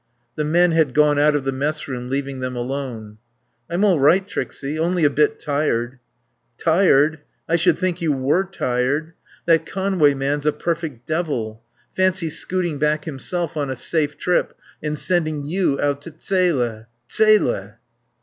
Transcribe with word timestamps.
The 0.33 0.43
men 0.43 0.71
had 0.71 0.95
gone 0.95 1.19
out 1.19 1.35
of 1.35 1.43
the 1.43 1.51
messroom, 1.51 2.09
leaving 2.09 2.39
them 2.39 2.55
alone. 2.55 3.19
"I'm 3.69 3.85
all 3.85 3.99
right, 3.99 4.27
Trixie, 4.27 4.79
only 4.79 5.03
a 5.03 5.11
bit 5.11 5.39
tired." 5.39 5.99
"Tired? 6.57 7.19
I 7.47 7.55
should 7.55 7.77
think 7.77 8.01
you 8.01 8.11
were 8.11 8.43
tired. 8.45 9.13
That 9.45 9.67
Conway 9.67 10.15
man's 10.15 10.47
a 10.47 10.53
perfect 10.53 11.05
devil. 11.05 11.61
Fancy 11.95 12.31
scooting 12.31 12.79
back 12.79 13.05
himself 13.05 13.55
on 13.55 13.69
a 13.69 13.75
safe 13.75 14.17
trip 14.17 14.57
and 14.81 14.97
sending 14.97 15.45
you 15.45 15.79
out 15.79 16.01
to 16.01 16.09
Zele. 16.19 16.87
Zele!" 17.11 17.75